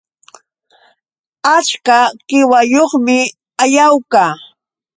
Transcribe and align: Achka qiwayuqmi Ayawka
Achka 1.55 1.97
qiwayuqmi 2.27 3.17
Ayawka 3.63 4.23